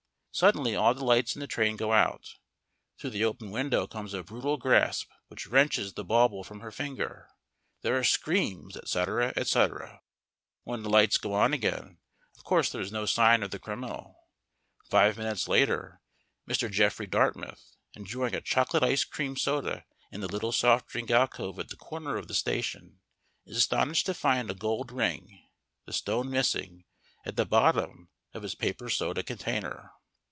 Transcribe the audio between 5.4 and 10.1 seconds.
wrenches the bauble from her finger. There are screams, etc., etc.